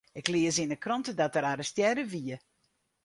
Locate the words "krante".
0.83-1.13